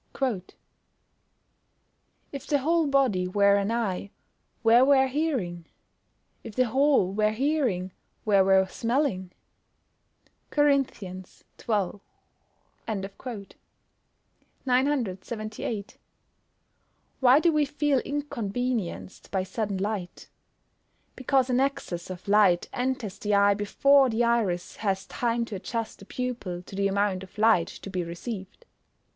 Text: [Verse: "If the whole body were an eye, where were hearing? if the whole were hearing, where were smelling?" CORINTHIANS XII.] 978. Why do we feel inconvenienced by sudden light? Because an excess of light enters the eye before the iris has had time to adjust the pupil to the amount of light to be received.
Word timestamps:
[Verse: 0.17 0.41
"If 2.31 2.47
the 2.47 2.57
whole 2.57 2.87
body 2.87 3.27
were 3.27 3.55
an 3.57 3.69
eye, 3.69 4.09
where 4.63 4.83
were 4.83 5.05
hearing? 5.05 5.67
if 6.43 6.55
the 6.55 6.69
whole 6.69 7.13
were 7.13 7.29
hearing, 7.29 7.91
where 8.23 8.43
were 8.43 8.65
smelling?" 8.65 9.31
CORINTHIANS 10.49 11.43
XII.] 11.59 11.99
978. 14.65 15.97
Why 17.19 17.39
do 17.39 17.51
we 17.51 17.65
feel 17.65 17.99
inconvenienced 17.99 19.29
by 19.29 19.43
sudden 19.43 19.77
light? 19.77 20.29
Because 21.15 21.47
an 21.51 21.59
excess 21.59 22.09
of 22.09 22.27
light 22.27 22.67
enters 22.73 23.19
the 23.19 23.35
eye 23.35 23.53
before 23.53 24.09
the 24.09 24.23
iris 24.23 24.77
has 24.77 25.03
had 25.05 25.09
time 25.09 25.45
to 25.45 25.55
adjust 25.57 25.99
the 25.99 26.05
pupil 26.05 26.63
to 26.63 26.75
the 26.75 26.87
amount 26.87 27.21
of 27.21 27.37
light 27.37 27.67
to 27.67 27.91
be 27.91 28.03
received. 28.03 28.65